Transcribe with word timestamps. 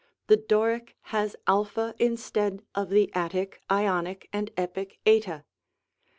The 0.25 0.37
Doric 0.37 0.95
has 1.13 1.35
a 1.45 1.93
instead 1.99 2.63
of 2.73 2.89
the 2.89 3.13
Attic, 3.13 3.61
Ionic 3.69 4.29
and 4.33 4.49
Epic 4.57 4.99
tj. 5.05 5.43